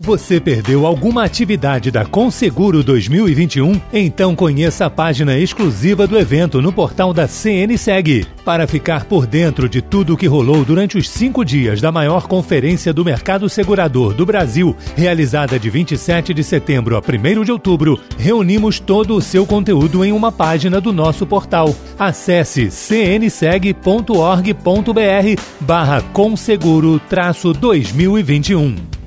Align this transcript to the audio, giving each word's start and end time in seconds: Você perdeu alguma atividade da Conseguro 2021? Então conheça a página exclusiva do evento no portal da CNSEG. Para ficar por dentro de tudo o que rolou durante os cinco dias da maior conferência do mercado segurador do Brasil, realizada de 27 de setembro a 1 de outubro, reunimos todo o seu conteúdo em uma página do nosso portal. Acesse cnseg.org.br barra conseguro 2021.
Você 0.00 0.38
perdeu 0.38 0.86
alguma 0.86 1.24
atividade 1.24 1.90
da 1.90 2.04
Conseguro 2.04 2.84
2021? 2.84 3.80
Então 3.92 4.36
conheça 4.36 4.86
a 4.86 4.90
página 4.90 5.36
exclusiva 5.36 6.06
do 6.06 6.16
evento 6.16 6.62
no 6.62 6.72
portal 6.72 7.12
da 7.12 7.26
CNSEG. 7.26 8.24
Para 8.44 8.68
ficar 8.68 9.06
por 9.06 9.26
dentro 9.26 9.68
de 9.68 9.82
tudo 9.82 10.14
o 10.14 10.16
que 10.16 10.28
rolou 10.28 10.64
durante 10.64 10.96
os 10.96 11.10
cinco 11.10 11.44
dias 11.44 11.80
da 11.80 11.90
maior 11.90 12.28
conferência 12.28 12.92
do 12.92 13.04
mercado 13.04 13.48
segurador 13.48 14.14
do 14.14 14.24
Brasil, 14.24 14.76
realizada 14.94 15.58
de 15.58 15.68
27 15.68 16.32
de 16.32 16.44
setembro 16.44 16.96
a 16.96 17.00
1 17.00 17.42
de 17.42 17.50
outubro, 17.50 17.98
reunimos 18.16 18.78
todo 18.78 19.16
o 19.16 19.20
seu 19.20 19.44
conteúdo 19.44 20.04
em 20.04 20.12
uma 20.12 20.30
página 20.30 20.80
do 20.80 20.92
nosso 20.92 21.26
portal. 21.26 21.74
Acesse 21.98 22.68
cnseg.org.br 22.70 23.72
barra 25.60 26.02
conseguro 26.12 27.00
2021. 27.60 28.97